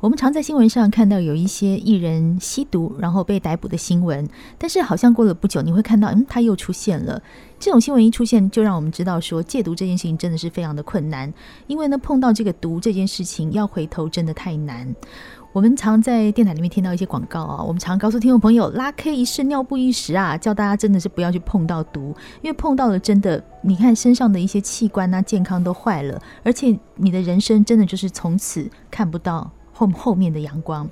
[0.00, 7.20] 我们常在新闻上看到有一些艺人吸毒然后被逮捕的新闻，但是好像过了不久，你会看到，嗯，他又出现了。
[7.58, 11.32] 这种新闻一出现，就让我们知道说，戒毒这件事情真的是非常的困难，
[11.66, 14.94] 因为呢，碰到这个毒这件事情，要回头真的太难。
[15.54, 29.50] 我们常在电台里面听到一些广告啊，我们常告诉听众朋友，拉 K 一世，尿布一时啊，叫大家真的是不要去碰到毒，因为碰到了真的，你看身上的一些器官啊，健康都坏了，而且你的人生真的就是从此看不到。
[29.76, 30.88] 后后面的阳光，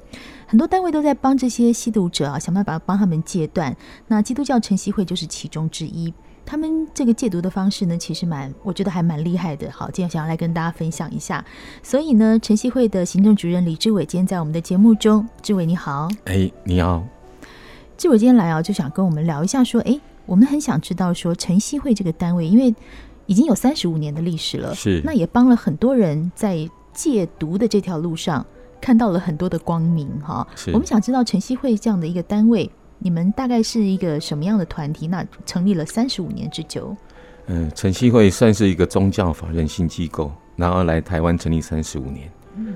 [0.46, 3.74] 很多单位都在帮这些吸毒者啊想办法帮他们戒断。
[4.08, 6.12] 那基督教晨曦会就是其中之一。
[6.46, 9.70] 他们这个戒毒的方式呢，其实蛮，我觉得还蛮厉害的。
[9.72, 11.42] 好，今天想要来跟大家分享一下。
[11.82, 16.06] 所以呢，晨曦会的行政主任李志伟今天在我们的节目中，志伟你好。
[16.26, 17.02] 哎，你好。
[17.96, 22.74] 志伟今天来啊，就想跟我们聊一下，说，哎，我们很想知道说晨曦会这个单位，因为
[23.24, 28.44] 已经有三十五年的历史了，是，那也帮了很多人在戒毒的这条路上。
[28.84, 35.06] 看到了很多的光明哈，我们想知道晨曦会这样的一个单位，你们大概是一个什么样的团体？
[35.06, 36.94] 那成立了三十五年之久。
[37.46, 42.30] 嗯，晨曦会算是一个宗教法人性机构，然后来台湾成立三十五年，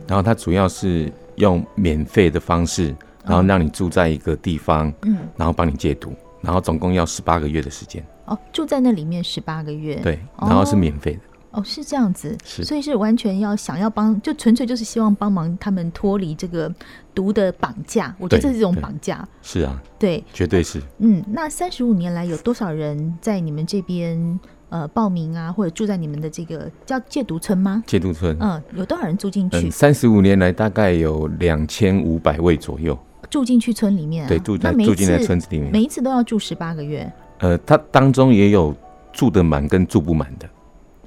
[0.06, 8.02] 然后它主要是用免费的方式，然后让你住在一个地方，嗯，然后帮你戒毒，然后总共要十八个月的时间。
[8.24, 11.18] 哦，住在那里面十八个月，对，然后是免费的。
[11.18, 11.27] 哦，
[11.62, 16.72] 是这样子，是，所以是完全要想要帮，就纯粹就是希望帮忙他们脱离这个
[17.14, 18.14] 毒的绑架。
[18.18, 19.26] 我觉得这是一种绑架。
[19.42, 20.82] 是啊，对，绝对是。
[20.98, 27.82] 嗯，那三十五年来有多少人在你们这边呃报名啊，或者住在你们的这个叫戒毒村吗？
[27.86, 29.70] 戒毒村，嗯，有多少人住进去？
[29.70, 32.98] 三十五年来大概有两千五百位左右
[33.30, 34.28] 住进去村里面，啊。
[34.28, 37.10] 对，住在住进在村子里面，每一次都要住十八个月。
[37.38, 38.74] 呃，他当中也有
[39.12, 40.48] 住的满跟住不满的。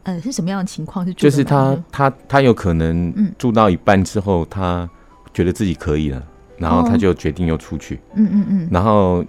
[0.03, 1.05] 呃，是什么样的情况？
[1.05, 4.89] 是就是他他他有可能住到一半之后，他
[5.33, 6.23] 觉得自己可以了，
[6.57, 7.99] 然后他就决定又出去。
[8.15, 8.67] 嗯嗯嗯。
[8.71, 9.23] 然后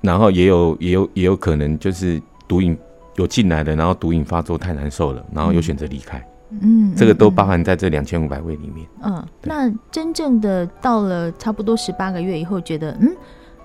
[0.00, 2.76] 然后也有也有也有可能就是毒瘾
[3.16, 6.22] 有进来的，然后毒瘾发作太难受了，然后又选择离开。
[6.60, 8.86] 嗯，这个都包含在这两千五百位里面。
[9.02, 13.16] 嗯，那真正的到了差不多十八个月以后，觉得嗯。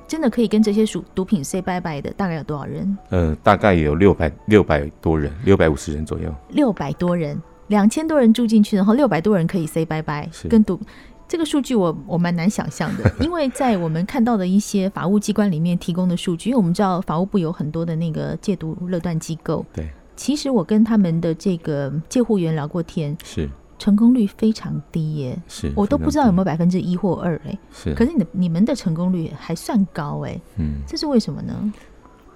[0.07, 2.97] 真的可以跟这些属毒品 say 拜拜的大概有多少人？
[3.09, 6.33] 呃，大概有六百六百多人，六百五十人左右。
[6.49, 10.29] 六百多人，两千多人住进去，然后六百多人可以 say 拜拜。
[10.49, 10.79] 跟毒
[11.27, 19.65] 这个数据我，我我蛮难想象的， 因为在我们看到的一些法务机关里面提供的数据，因为我们知道法务部有很多的那个戒毒乐断机构。
[19.73, 23.49] 对，其实我跟他们的这个戒护员聊过天，是。
[23.77, 27.93] 成功率非常低耶，是我都不知道有没有百分之一或二哎，是。
[27.93, 31.73] 可是你的你们的成功率还算高哎，嗯，这是为什么呢？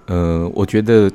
[0.06, 1.10] 呃，我觉得，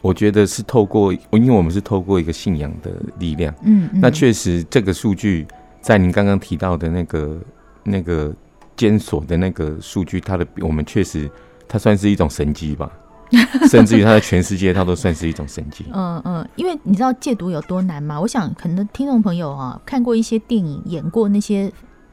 [0.00, 5.46] 我觉得是透过，因为我们是透过一个信仰的力量，嗯，嗯，那确实这个数据
[5.80, 7.38] 在您刚刚提到的那个
[7.84, 8.34] 那个
[8.76, 11.30] 监所的那个数据，它的我们确实
[11.66, 12.90] 它算是一种神机吧。
[13.68, 15.84] 甚至于他在全世界，他都算是一种神迹。
[15.92, 18.20] 嗯嗯，因为你知道戒毒有多难吗？
[18.20, 21.70] 我想可能听众朋友啊，看过一些电影，演过那些，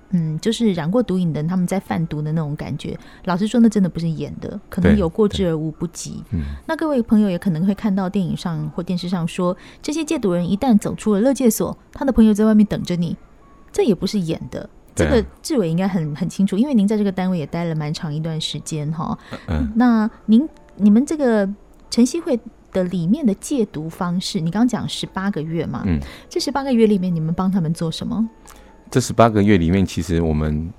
[0.10, 2.98] 嗯，就是染过毒瘾的人他们在贩毒的那种感觉。
[3.26, 6.24] 老实说，那真的不是演的，可能有过之而无不及。
[6.32, 13.16] 嗯，那各位朋友也可能会看到电影上或电视上说，这些戒毒人一旦走出了乐戒所，他的朋友在外面等着你，
[13.72, 14.70] 这也不是演的。
[14.94, 19.18] 这个志伟应该很很清楚，因为您在这个单位也待了蛮长一段时间哈。
[19.48, 20.46] 嗯，那您。
[20.78, 21.48] 你们这个
[21.90, 22.40] 晨曦会
[22.72, 25.84] 的里面的戒毒方式，你刚刚讲十八个月嘛？
[25.86, 26.00] 嗯，
[26.30, 28.28] 这十八个月里面，你们帮他们做什么？
[28.92, 30.70] 这十八个月里面，其实我们，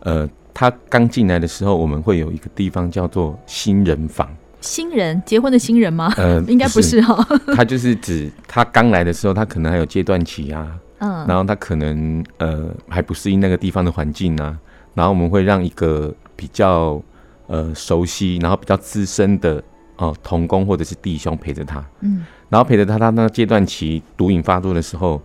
[0.00, 4.28] 呃，他刚进来的时候，我们会有一个地方叫做新人房。
[4.60, 6.12] 新人结婚的新人吗？
[6.16, 7.26] 呃， 应该不是哈。
[7.54, 14.58] 他就是指他刚来的时候，他可能还有阶段期啊，嗯，然后他可能呃还不适应那个地方的环境啊，
[14.94, 17.00] 然后我们会让一个比较
[17.48, 19.56] 呃熟悉，然后比较资深的
[19.96, 25.20] 哦、呃、同工或者是弟兄陪着他，嗯，然后陪着他，他那个阶段期毒瘾发作的时候，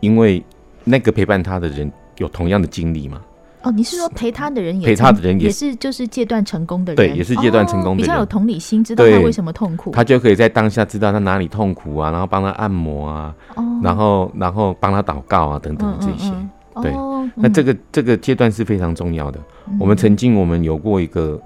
[0.00, 0.44] 因为
[0.84, 3.20] 那个陪伴他的人有同样的经历嘛。
[3.62, 16.82] 哦，你是说陪他的人也陪他的人也，也是就是戒断成功的人，对，也是戒断成功的人，哦，比较有同理心，知道他为什么痛苦，他就可以在当下知道他哪里痛苦啊，然后帮他按摩啊，哦，然后然后帮他祷告啊等等这些，嗯嗯嗯。
[16.82, 19.40] 对，哦，那这个这个阶段是非常重要的。
[19.68, 21.40] 嗯，我们曾经我们有过一个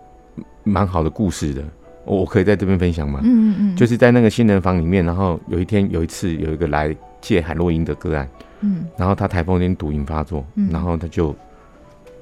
[0.65, 1.63] 蛮好的故事的，
[2.05, 3.21] 我可以在这边分享吗？
[3.23, 8.29] 嗯嗯嗯，就是在那个新人房里面，然后有一天有一次有一个来借海洛因的个案，
[8.61, 11.35] 嗯，然后他台风天毒瘾发作，嗯，然后他就。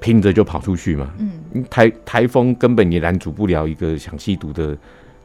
[0.01, 4.77] 拼着就跑出去嘛，嗯，台台风根本也拦阻不了一个想吸毒的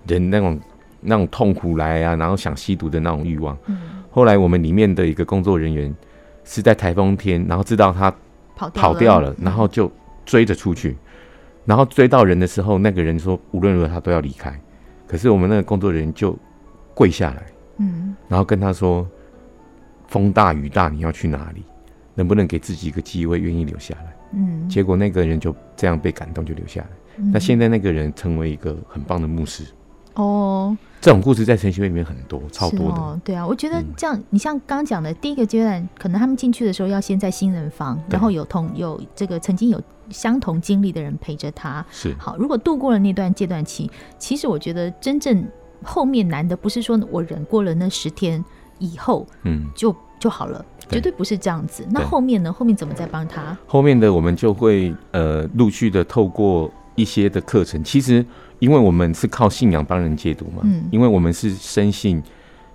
[0.08, 0.60] 人那种
[1.00, 3.56] 那种痛苦来啊，然后想吸毒的那种欲望。
[3.66, 3.78] 嗯，
[4.10, 5.94] 后来我们里面的一个工作人员
[6.42, 8.12] 是在台风天，然后知道他
[8.56, 9.88] 跑跑掉了，然后就
[10.26, 10.96] 追着出去，
[11.64, 14.58] 然后追到人的时候，那个人说无论如何他都要离开，
[15.06, 16.36] 可是我们那个工作人员就
[16.94, 17.42] 跪下来，
[17.78, 19.06] 嗯，然后跟他说
[20.08, 21.62] 风大雨大你要去哪里？
[22.16, 24.14] 能不能给自己一个机会，愿意留下来？
[24.34, 26.86] 嗯，结果那个人就这样被感动，就留下来。
[27.16, 29.64] 嗯、那现在那个人成为一个很棒的牧师。
[30.14, 32.98] 哦，这种故事在晨曦会里面很多，超多的。
[32.98, 41.84] 哦、对啊，我觉得这样，嗯、你像刚刚讲的第一个阶段，可能他们进去的时候要先在新人房，然后有同有这个曾经有相同经历的人陪着他。
[41.90, 45.46] 是好，如果度过了那段戒断期，其实我觉得真正
[45.82, 48.44] 后面难的不是说我忍过了那十天
[48.78, 50.64] 以后，嗯，就就好了。
[50.90, 51.82] 绝对不是这样子。
[51.90, 52.52] 那后面呢？
[52.52, 53.56] 后面怎么再帮他？
[53.66, 57.82] 后面的我们就会呃陆续的透过一些的课程。
[57.82, 58.24] 其实，
[58.58, 62.22] 因为我们是靠信仰帮人戒毒嘛，嗯，因为我们是深信，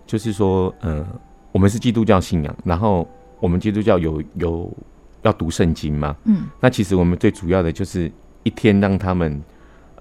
[0.07, 1.05] 就是说，呃，
[1.51, 3.07] 我们是基督教信仰，然后
[3.39, 4.73] 我们基督教有有
[5.21, 8.11] 要读圣经嘛，嗯，那其实我们最主要的就是
[8.43, 9.41] 一天让他们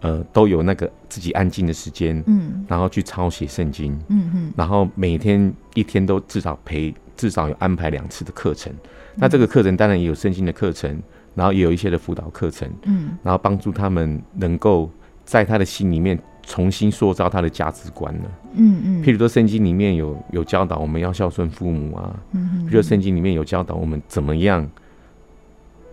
[0.00, 6.94] 呃都有那个自己安静的时间，嗯，然后去抄写圣经，嗯嗯，然后每天一天都至少陪。
[7.18, 8.72] 至少有安排两次的课程，
[9.16, 11.02] 那这个课程当然也有圣经的课程，
[11.34, 14.88] 然后也有一些的辅导课程，嗯，然后帮助他们能够
[15.24, 18.24] 在他的心里面重新塑造他的价值观呢，
[18.54, 24.64] 嗯嗯，譬如说圣经里面有有教导我们要孝顺父母啊，嗯嗯，譬如圣经里面有教导我们怎么样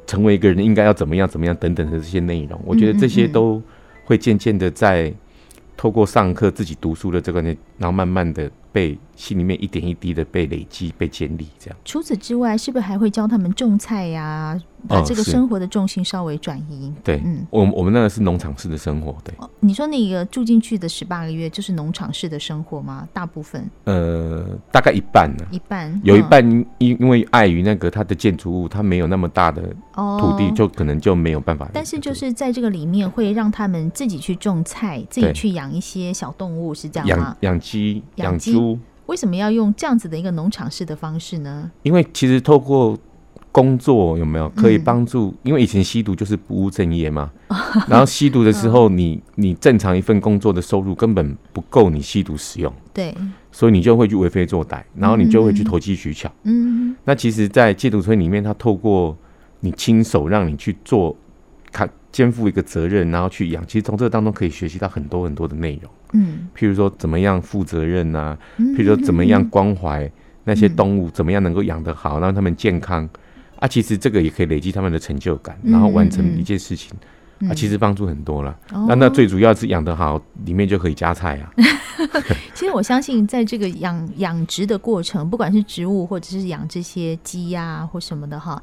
[0.06, 3.62] 成为一个人应该要怎么样怎么样等等的这些内容，我觉得这些都
[4.04, 5.14] 会渐渐的在
[5.78, 8.50] 透过上课自己读书的这个呢，然后慢慢的。
[8.76, 11.78] 被心里面一点一滴的被累积、被建立，这样。
[11.86, 14.62] 除此之外，是不是还会教他们种菜呀、啊？
[14.88, 16.90] 把这个生活的重心稍微转移。
[16.90, 19.16] 哦、对，嗯，我我们那个是农场式的生活。
[19.24, 23.08] 对，哦、你说那个住进去的十八个月就是农场式的生活吗？
[23.14, 23.68] 大部分？
[23.86, 25.46] 呃，大概一半呢。
[25.50, 26.46] 一半，有一半
[26.78, 29.64] 因因为碍于那个它的建筑物，它没有那么大的
[29.94, 31.68] 土地，就可能就没有办法。
[31.74, 37.36] 但是就是在这个里面，会让他们自己去种菜，自己去养一些小动物，是这样吗？
[37.40, 38.65] 养养鸡、养猪。
[39.08, 41.70] 为什么要用这样子的一个农场式的方式呢？
[41.84, 42.98] 因为其实透过
[43.52, 45.28] 工作有没有可以帮助？
[45.28, 47.32] 嗯、因为以前吸毒就是不务正业嘛，
[47.88, 53.16] 然后吸毒的时候你，你你正常一份工作的收入根本不够你吸毒使用，对，
[53.52, 56.30] 所以你就会去为非作歹，然后你就会去投机取巧。
[56.44, 59.16] 嗯，那其实，在戒毒村里面，他透过
[59.62, 61.16] 你亲手让你去做，
[61.72, 65.92] 看肩负一个责任，然后去养，其实从这个当中可以学习到很多很多的内容。
[66.14, 68.38] 嗯，譬如说怎么样负责任呐、啊？
[68.58, 70.10] 譬如说怎么样关怀
[70.46, 73.06] 那些动物，怎么样能够养得好，让他们健康
[73.60, 73.68] 啊？
[73.68, 76.96] 其实这个也可以累积他们的成就感，然后完成一件事情
[77.50, 77.52] 啊。
[77.54, 78.58] 其实帮助很多了。
[78.88, 81.52] 那那最主要是养得好，里面就可以加菜啊。
[82.56, 88.62] 其实我相信，在这个养养殖的过程，不管是植物或者是养这些鸡呀或什么的哈，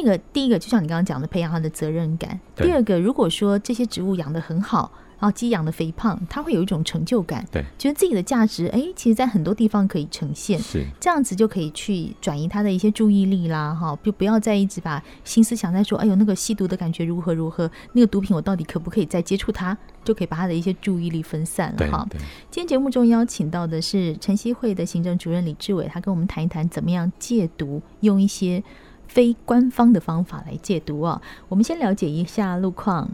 [0.00, 4.92] 那个第一个就像你刚刚讲的，培养他的责任感；第二个，如果说这些植物养得很好。
[5.20, 22.06] 然后鸡养的肥胖，他会有一种成就感，对，觉得自己的价值，哎，其实，在很多地方可以呈现，是这样子就可以去转移他的一些注意力啦，哈，就不要再一直把心思想在说，哎呦，那个吸毒的感觉如何如何，那个毒品我到底可不可以再接触它，就可以把他的一些注意力分散了，哈。
[22.48, 28.62] 今天节目中邀请到的是晨曦会的行政主任李志伟，他跟我们谈一谈怎么样戒毒，用一些
[29.08, 31.20] 非官方的方法来解读啊。
[31.48, 33.10] 我们先了解一下路况。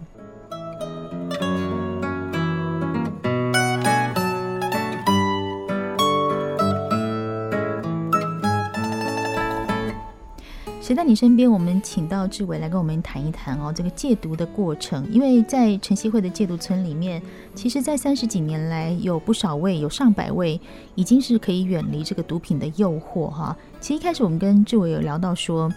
[10.85, 11.51] 谁在你身边？
[11.51, 15.11] 我们请到志伟来跟我们谈一谈哦，这个戒毒的过程。
[15.11, 17.23] 因为在晨曦会的戒毒村里面，
[17.55, 20.61] 其实，在三十几年来，有不少位，有上百位，
[20.95, 23.57] 已经是可以远离这个毒品的诱惑哈。
[23.81, 25.73] 其实一开始我们跟志伟有聊到说，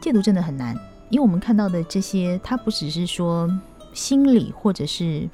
[0.00, 0.74] 戒毒真的很难，
[1.10, 3.46] 因为我们看到的这些，它不只是说
[3.92, 5.28] 心理或者是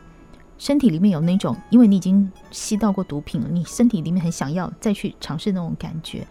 [0.59, 6.27] 身体里面有那种，因为你已经吸到过毒品了，你身体里面很想要再去尝试那种感觉。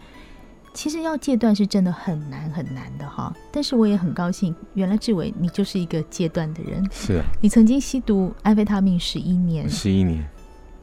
[0.74, 6.84] 其实要戒断是真的很难很难的哈，但是我也很高兴，原来志伟你就是一个戒断的人。
[6.90, 10.28] 是啊，你曾经吸毒安非他命十一年，十一年，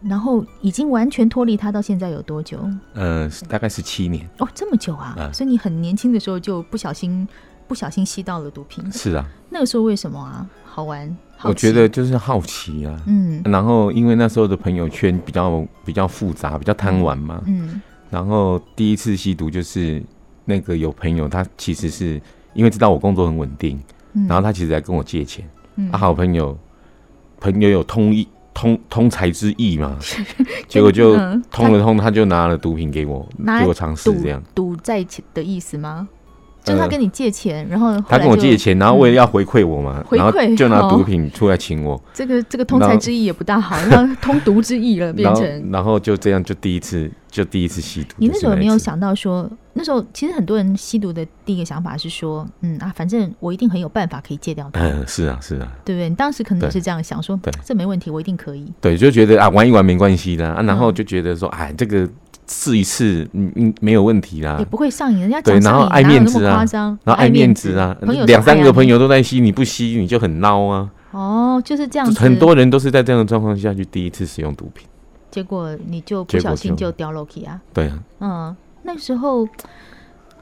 [0.01, 2.57] 然后已经完全脱离他，到现在有多久？
[2.93, 4.25] 呃，大概是七年。
[4.39, 5.13] 哦，这么久啊！
[5.19, 7.27] 啊所以你很年轻的时候就不小心
[7.67, 8.89] 不小心吸到了毒品。
[8.93, 10.47] 是啊，那个时候为什么啊？
[10.63, 11.17] 好玩？
[11.43, 12.97] 我觉得就是好奇啊。
[13.07, 17.43] 嗯，然后因为那时候的朋友圈比较比较复杂，比较贪玩嘛。
[17.45, 17.81] 嗯。
[18.11, 20.03] 嗯然后第一次吸毒就是
[20.45, 22.21] 那个有朋友，他其实是
[22.53, 23.79] 因为知道我工作很稳定，
[24.13, 25.47] 嗯、然后他其实来跟我借钱。
[25.77, 26.57] 嗯、啊，好朋友，
[27.39, 29.97] 朋友有通意通通财之意嘛，
[30.67, 31.15] 结果就
[31.49, 33.25] 通了通，他就拿了毒品给我，
[33.59, 34.43] 给我尝试这样。
[34.53, 36.09] 赌债的意思吗？
[36.63, 41.99] 就他跟你借钱，然后他跟我借钱，然后为了要回馈我嘛，然后就拿毒品出来请我。
[42.13, 45.71] 这个这个通财之意也不大好，然后通毒之意了， 变成。
[45.71, 48.15] 然后就这样，就第一次，就第一次吸毒。
[48.17, 54.81] 你那时候有没有想到说，那时候其实很多人吸毒的第一个想法是说，嗯啊，反正我一定很有办法可以戒掉它。
[54.81, 56.09] 嗯， 是啊，是啊，对不对？
[56.09, 58.71] 你当时可能也是这样想说，对，这没问题，我一定可以。
[58.79, 62.07] 对，就觉得啊，玩一玩没关系的啊，然后就觉得说，哎，这个。
[62.47, 65.19] 试一次，嗯嗯，没有问题啦，也不会上瘾。
[65.21, 67.95] 人家对，然后爱面子啊，然后爱面子啊，
[68.25, 70.89] 两三个朋友都在吸，你不吸你就很孬啊。
[71.11, 72.19] 哦，就是这样子。
[72.19, 74.87] 很多人都是在这样的状况下去第一次使用毒品，
[75.29, 77.59] 结果你就不小心就掉落去啊。
[77.73, 79.47] 对啊，嗯，那时候。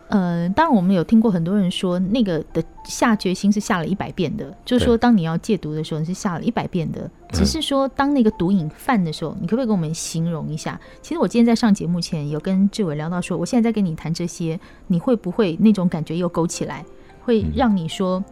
[0.10, 7.10] 呃，当然，我们有听过很多人说，那个的下决心是下了一百遍的，就是说，当你要戒毒的时候，你是下了一百遍的。
[7.32, 10.82] 只是说，当那个毒瘾犯的时候，你可不可以跟我们形容一下？
[11.04, 16.84] 其实我今天在上节目前有跟志伟聊到说，我现在在跟你谈这些，你会不会那种感觉又勾起来，
[17.22, 18.24] 会让你说，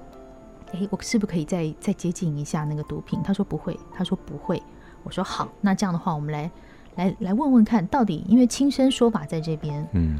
[0.73, 3.19] 哎，我是不是可以再再接近一下那个毒品？
[3.23, 4.59] 他说不会，他说不会。
[5.03, 6.49] 我说好，那这样的话，我们来
[6.95, 10.16] 来来问问看，到底因为亲身说法在这边，嗯。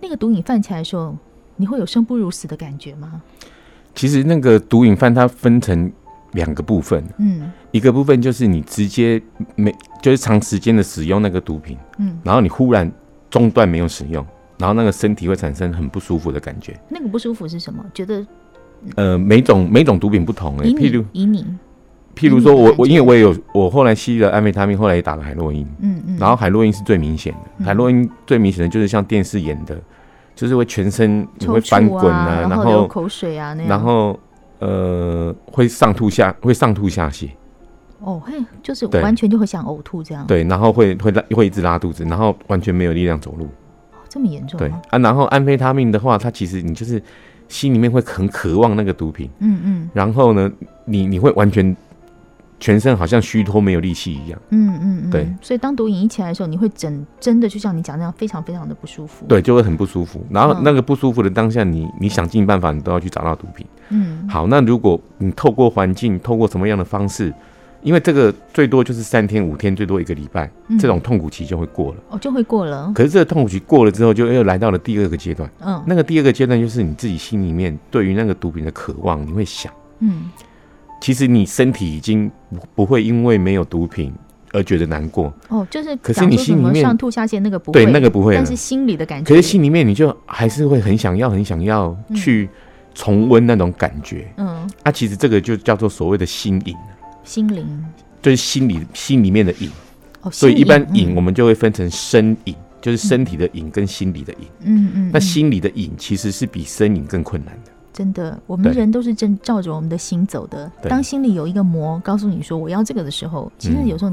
[0.00, 1.16] 那个毒瘾犯起来的时候，
[1.56, 3.20] 你会有生不如死的感觉吗？
[3.94, 5.90] 其实那个毒瘾犯它分成
[6.32, 9.20] 两个部分，嗯，一个部分就是你直接
[9.56, 12.90] 没就是长时间的使用那个毒品，嗯，然后你忽然
[13.28, 14.24] 中断没有使用，
[14.58, 16.78] 然后那个身体会产生很不舒服的感觉。
[16.88, 17.84] 那个不舒服是什么？
[17.92, 18.26] 觉得
[18.94, 21.44] 呃，每种每种毒品不同诶、欸，譬如以你。
[22.18, 29.78] 譬如说我，我我因为我也有，我后来吸了安非他命，后来也打了海洛因，嗯嗯，然后海洛因是最明显的，嗯、海洛因最明显的就是像电视演的，
[30.34, 34.18] 就是会全身你会翻滚啊，啊然后流口水啊那样，然后
[34.58, 37.28] 呃会上吐下会上吐下泻，
[38.00, 47.00] 哦嘿，就是完全就会想呕吐这样，对，然后会会拉会一直拉肚子，然后完全没有力量走路，哦这么严重，对啊，然后安非他命的话，它其实你就是
[47.46, 50.50] 心里面会很渴望那个毒品，嗯嗯，然后呢，
[50.84, 51.76] 你你会完全。
[52.60, 54.40] 全身好像虚脱，没有力气一样。
[54.50, 55.28] 嗯嗯嗯，对。
[55.40, 59.24] 所以当毒瘾一起来的时候，你会整真的就像你讲那样，非常非常的不舒服。
[59.26, 60.24] 对，就会很不舒服。
[60.30, 63.66] 然后那个不舒服的当下你，你你想尽办法，你都要去找到毒品。
[63.90, 64.28] 嗯。
[64.28, 67.32] 好，那如果你透过环境，透过什么样的方式，
[67.82, 71.96] 因为这个最多就是三天五天，最多一个礼拜，嗯、这种痛苦期就会过了。
[72.10, 72.90] 哦，就会过了。
[72.92, 75.48] 可是这个痛苦期过了之后，就又来到了第二个阶段。
[75.64, 75.80] 嗯。
[75.86, 79.72] 那个第二个阶段就是你自己心里面对于那个毒品的渴望，你会想。
[80.00, 80.24] 嗯。
[81.00, 82.30] 其实你身体已经
[82.74, 84.12] 不会因为没有毒品
[84.52, 85.32] 而觉得难过。
[85.48, 92.48] 哦，就是可是你心里面上吐下泻那个不会，对那个不会，但是心里的感觉，可是心里面你就还是会很想要，很想要去
[92.94, 94.26] 重温那种感觉。
[94.36, 96.74] 嗯，啊，其实这个就叫做所谓的心瘾，
[97.24, 97.84] 心灵。
[98.20, 99.70] 就是心里心里面的瘾。
[100.22, 104.48] 哦，所以一般瘾我们就会分成身瘾，就是身体的瘾跟心理的瘾。
[104.64, 107.70] 嗯嗯，那心理的瘾其实是比身瘾更困难的。
[107.98, 110.70] 真的，我们人都是正照着我们的心走的。
[110.82, 114.12] 当心里有一个魔告诉你说我要这个的时候，其实有时候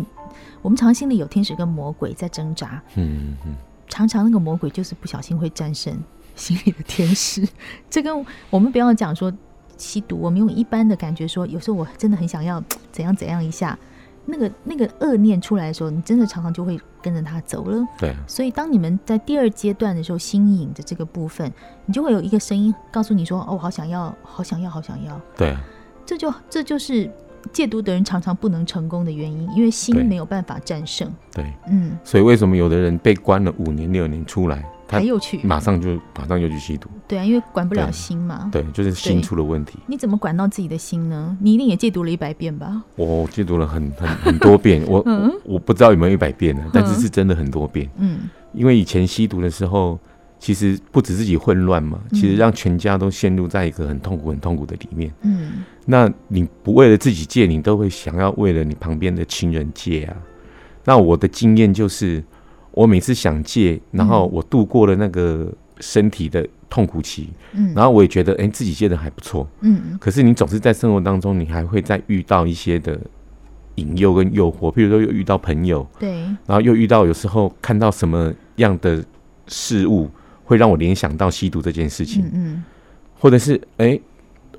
[0.64, 2.82] 我们常常心里有天使跟魔鬼在挣扎。
[2.96, 3.56] 嗯嗯，
[3.88, 5.96] 常常那个魔鬼就是不小心会战胜
[6.36, 7.48] 心里的天使。
[7.92, 9.32] 这跟我们不要讲说
[9.78, 13.78] 吸毒，我们用一般的感觉说，有时候我真的很想要怎样怎样一下。
[14.26, 17.88] 那个那个恶念出来的时候，你真的常常就会跟着他走了。
[18.00, 21.52] 对，所以当你们在第二阶段的时候，心影的这个部分，
[21.86, 25.56] 你就会有一个声音告诉你说：“哦，我好想要，好想要，好想要。”对，
[26.06, 27.10] 这就这就是
[27.52, 31.08] 戒毒的人常常不能成功的原因，因为心没有办法战胜。
[31.32, 36.88] 对，嗯，所以为什么有的人被关了五年六年出来，他又去，马上就马上又去吸毒。
[37.08, 38.50] 对啊，因为管不了心嘛。
[38.52, 39.80] 对，就是心出了问题。
[39.88, 41.36] 你怎么管到自己的心呢？
[41.42, 42.84] 你一定也戒毒了一百遍吧？
[42.96, 47.90] 我戒毒了很很很多遍，我、嗯、我，我不知道有没有一百遍呢，但是是真的很多遍。
[47.98, 50.00] 嗯，因为以前吸毒的时候，
[50.38, 55.12] 其实不止自己混乱嘛，其实让全家都陷入在一个很痛苦、很痛苦的里面。
[55.24, 60.16] 嗯，那你不为了自己戒，你都会想要为了你旁边的亲人戒啊。
[60.84, 62.24] 那我的经验就是。
[62.76, 73.00] 我每次想戒，然后我度过了那个身体的痛苦期，嗯，然后我也觉得，哎、欸，自己戒的还不错，嗯，可是你总是在生活当中，你还会再遇到一些的
[73.76, 79.02] 引诱跟诱惑，譬如说又遇到朋友，对，然后又遇到有时候看到什么样的
[79.48, 80.10] 事物
[80.44, 82.64] 会让我联想到吸毒这件事情，嗯，嗯，
[83.18, 84.02] 或者是，哎、欸，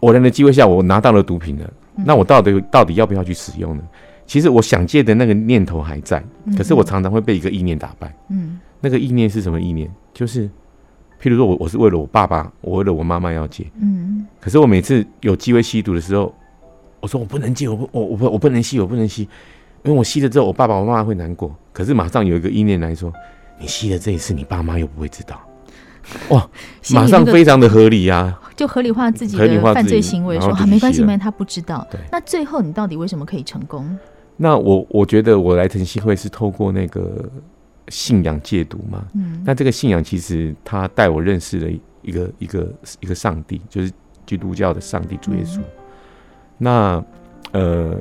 [0.01, 3.83] 偶然的机会下我拿到了毒品了，嗯、那我到底到底要不要去使用呢？
[4.27, 6.23] 其实我想戒的那个念头还在，
[6.57, 8.13] 可是我常常会被一个意念打败。
[8.29, 9.89] 嗯，那个意念是什么意念？
[10.13, 10.49] 就是，
[11.23, 13.65] 譬如说我我是为了我爸爸，我为了我妈妈要戒。
[13.81, 16.35] 嗯，可是我每次有机会吸毒的时候，
[17.01, 19.23] 我说我不能戒，我不我我不我不能吸，我不能吸，
[19.85, 21.55] 因为我吸了之后，我爸爸我妈妈会难过。
[21.73, 23.13] 可是马上有一个意念来说，
[23.61, 25.41] 你吸了这一次，你爸妈又不会知道。
[26.31, 26.49] 哇，
[26.93, 31.87] 马上非常的合理呀、啊，就合理化自己的犯罪行为，说啊没关系，没关系，他不知道。
[31.91, 33.99] 对，那最后你到底为什么可以成功？
[34.39, 37.25] 那我我觉得我来晨曦会是透过那个
[37.89, 41.71] 信仰戒毒嘛，嗯，那这个信仰其实他带我认识了
[42.03, 43.91] 一个一个一个上帝，就是
[44.27, 45.59] 基督教的上帝主耶稣。
[45.61, 45.65] 嗯、
[46.59, 47.05] 那
[47.53, 47.97] 呃，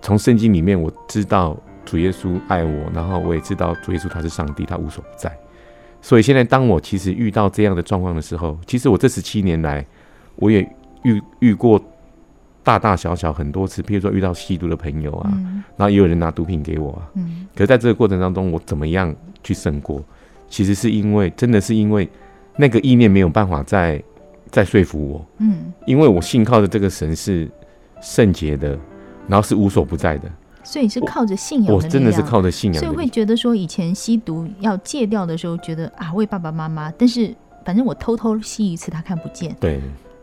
[0.00, 5.32] 从圣经里面我知道主耶稣爱我，然后我也知道主耶稣他是上帝，他无所不在。
[6.00, 9.86] 所以现在当我其实遇到这样的状况的时候，其实我这十七年来
[10.34, 10.60] 我也
[11.04, 11.80] 遇遇过。
[12.64, 17.10] 大大小小很多次，譬如说遇到吸毒的朋友啊，嗯、然后也有人拿毒品给我啊。
[17.14, 20.02] 嗯、可是在这个过程当中，我怎么样去胜过？
[20.48, 22.08] 其实是因为，真的是因为
[22.56, 24.02] 那个意念没有办法再
[24.50, 25.26] 再说服我。
[25.38, 27.50] 嗯，因为我信靠的这个神是
[28.00, 28.78] 圣洁的，
[29.26, 30.30] 然后是无所不在的。
[30.62, 32.80] 所以是靠着信仰的，我真的是靠着信仰。
[32.80, 39.56] 所以会觉得说，以前吸毒要戒掉的时候，觉得啊，为爸爸妈妈，但是反正我偷偷吸一次，他看不见。
[39.58, 39.80] 对。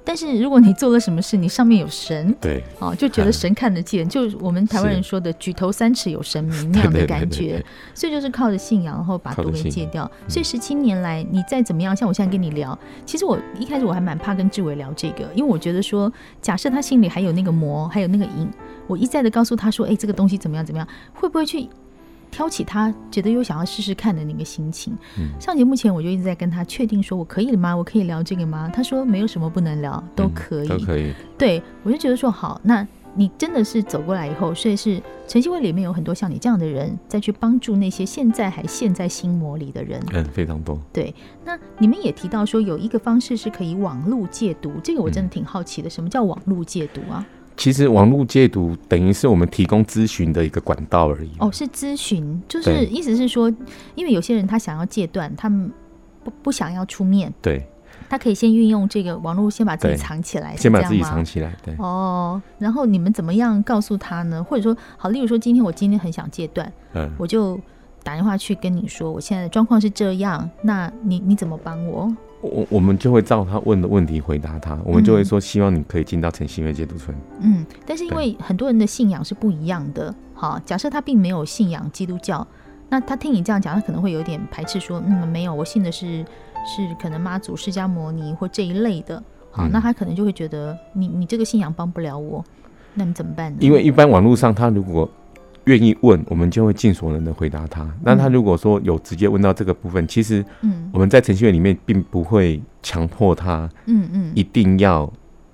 [0.09, 10.09] 但是如果你做了什么事，你上面有神， 对，哦，就觉得神看得见，就我们台湾人说的“举头三尺有神明”那样的感觉，所以就是靠着信仰，然后把毒给戒掉。
[10.27, 18.49] 所以十七年来，你再怎么样，像我现在跟你聊，其实我一开始我还蛮怕跟志伟聊这个，因为我觉得说，假设他心里还有那个魔，还有那个瘾，
[18.87, 21.69] 我一再的告诉他说，哎，这个东西怎么样怎么样，会不会去？
[22.31, 24.97] 挑起他觉得又想要试试看的那个心情。
[25.17, 27.75] 嗯，上节目前我就一直在跟他确定说，我可以了吗？
[27.75, 28.69] 我可以聊这个吗？
[28.73, 31.13] 他说没有什么不能聊，都可以，都可以。
[31.37, 39.99] 对，我就觉得说好，那你真的是走过来以后，所以是晨曦会里面有很多像你这样的人，再去帮助那些现在还陷在心魔里的人。
[40.13, 40.79] 嗯，非常多。
[40.93, 41.13] 对，
[41.43, 47.25] 那你们也提到说有一个方式是可以网路戒毒，这个我真的挺好奇的，什么叫网路戒毒啊？
[47.59, 51.31] 其实网络戒毒等于是我们提供咨询的一个管道而已。
[51.39, 53.53] 哦，是咨询，就是意思是说，
[53.95, 55.69] 因为有些人他想要戒断，他们
[56.23, 57.67] 不不想要出面，对，
[58.09, 61.75] 他可以先运用这个网络，先把自己藏起来，先把自己藏起来，对。
[61.79, 64.41] 哦，然后你们怎么样告诉他呢？
[64.41, 67.59] 或者说，好，例如说今天我今天很想戒断，嗯，我就
[68.03, 72.09] 打电话去跟你说，我现在的状况是这样，那你你怎么帮我？
[72.41, 77.15] 我我们就会照他问的问题回答他，我们就会说希望你可以进到晨曦月戒毒村。
[77.41, 82.47] 嗯，但是因为很多人的信仰是不一样的，好，假设他并没有信仰基督教，
[82.87, 86.23] 那他听你这样讲，他可能会有点排斥，说嗯，没有，我信的是
[86.65, 89.21] 是可能妈祖、释迦牟尼或这一类的，
[89.51, 92.43] 好，那他可能就会觉得你你这个信仰帮不了我，
[92.93, 93.57] 那你怎么办呢？
[93.59, 95.09] 因为一般网络上他如果。
[95.65, 97.87] 愿意问，我们就会尽所能的回答他。
[98.03, 105.11] 那他如果说有直接问到这个部分，其实，嗯，我们在程序员里面并不会强迫他，嗯嗯，一定要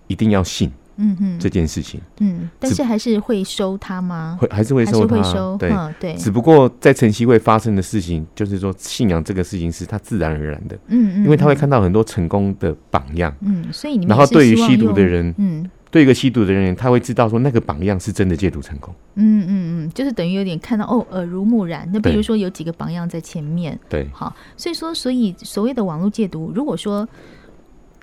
[0.08, 4.38] 一定要信，嗯嗯，这件事情，嗯，但是还是会收他吗？
[4.40, 5.22] 会还是会收他？
[5.58, 6.14] 对对。
[6.16, 15.70] 只不过在晨曦会发生的事情，就是说信仰这个事情是他自然而然的，嗯嗯，因为他会看到很多成功的榜样，嗯，所以你们然后对于吸毒的人，嗯。
[15.96, 18.94] 对一个吸毒的人员，他会知道说那个榜样是真的戒毒成功。
[19.14, 21.90] 嗯嗯嗯，就是等于有点看到哦，耳濡目染。
[21.94, 27.08] 那比如说有几个榜样在前面，对，好，所以说，所以所谓的网络戒毒，如果说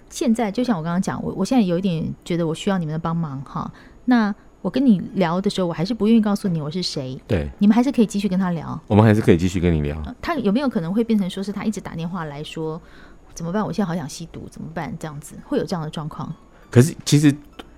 [0.09, 3.71] 现在就像我刚刚讲，我我现在有一点觉得我需要你们的帮忙哈，
[4.07, 7.21] 那我跟你聊的时候，我还是不愿意告诉你我是谁。
[7.29, 8.81] 对，你们还是可以继续跟他聊。
[8.87, 10.03] 我们还是可以继续跟你聊。
[10.23, 12.81] 他有没有可能会变成说是他一直打电话来说
[13.35, 13.63] 怎么办？
[13.63, 14.91] 我现在好想吸毒，怎么办？
[14.99, 16.35] 这样子会有这样的状况？
[16.71, 17.31] 可是其实。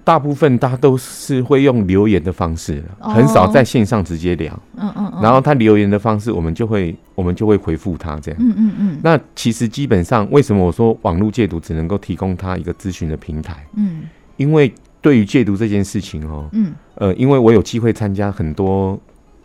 [0.05, 4.53] 大部分大家都是会用留言的方式，很少在线上直接聊。
[4.77, 5.13] 嗯嗯。
[5.23, 8.39] 然后他留言的方式，我们就会我们就会回复他这样。
[8.39, 9.01] 嗯嗯嗯。
[9.03, 13.67] 那其实基本上，为什么我说网络戒毒只能够提供他一个咨询的平台？
[13.77, 14.03] 嗯。
[14.37, 19.01] 因为对于戒毒这件事情哦，嗯，呃，因为我有机会参加很多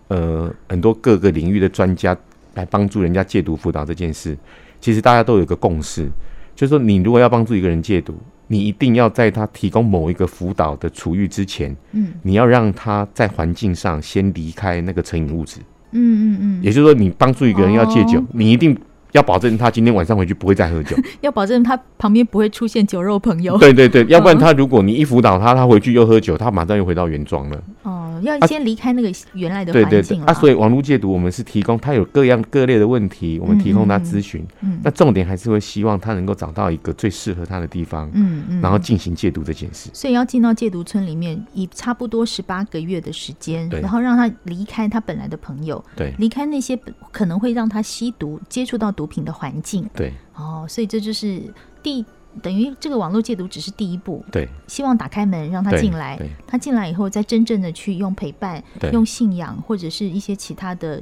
[0.10, 2.16] 呃很多各个领域的专家
[2.56, 4.38] 来帮助人家戒毒辅导这件事，
[4.82, 6.10] 其实大家都有一个共识，
[6.54, 8.14] 就是说你如果要帮助一个人戒毒。
[8.50, 18.78] 你一定要在他提供某一个辅导的处遇之前，嗯，你要让他在环境上先离开那个成瘾物质，嗯嗯嗯，也就是说，你帮助一个人要戒酒，哦、你一定。
[19.12, 23.58] 要保证他今天晚上回去不会再喝酒， 要保证他旁边不会出现酒肉朋友。
[23.58, 27.64] 对对对，要不然他如果你一辅导他，他回去又喝酒，他马上又回到原状了。
[27.84, 29.90] 哦，要先离开那个原来的环境。
[29.90, 34.46] 对对对，啊，所以网络戒毒我们是提供他有各样各类的问题，我们提供他咨询。
[34.62, 38.10] 嗯，那重点还是会希望他能够找到一个最适合他的地方。
[38.14, 39.90] 嗯嗯，然后进行戒毒这件事。
[39.94, 46.78] 所以要进到戒毒村里面，以差不多十八个月的时间，然后让他离开他本来的朋友，对，离开那些
[47.12, 49.90] 可能会让他吸毒、接触到毒品的环境。
[49.96, 51.42] 对，哦，所以这就是
[51.82, 52.06] 第
[52.42, 54.22] 等于这个网络戒毒只是第一步。
[54.30, 61.02] 对，希望打开门让他进来，他进来以后再真正的去用陪伴、用信仰或者是一些其他的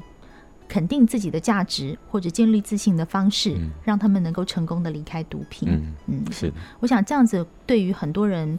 [0.68, 5.68] 肯定自己的价值或者建立自信的方式，嗯、让他们能够成功的离开毒品。
[5.72, 6.54] 嗯嗯，是。
[6.80, 8.58] 我想这样子对于很多人，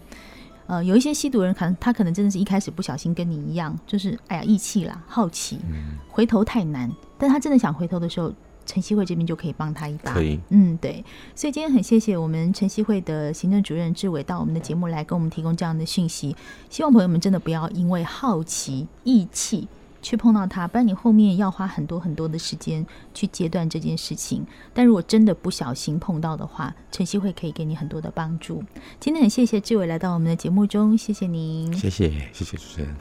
[0.66, 6.90] 呃，有一些吸毒人可能他可能真的是一开始不小心跟你一样，就是哎呀义气啦、好奇，嗯、回头太难。
[7.16, 8.30] 但他真的想回头的时候。
[8.68, 11.02] 晨曦会这边就可以帮他一把，可以，嗯，对，
[11.34, 16.36] 所以今天很谢谢我们晨曦会的行政主任志伟到我们的节目来跟我们提供这样的讯息。
[16.68, 19.66] 希望朋友们真的不要因为好奇、义气
[20.02, 24.46] 去碰到他，不然你后面要花很多很多的时间去截断这件事情。
[24.74, 28.62] 但如果真的不小心碰到的话，晨曦会可以给你很多的帮助。
[29.00, 32.94] 今天很谢谢志伟来到我们的节目中，谢谢您，谢谢，谢谢主持人，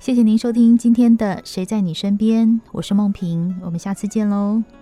[0.00, 4.77] 谢谢您收听今天的《谁在你身边》，我是梦萍，我们下次见喽。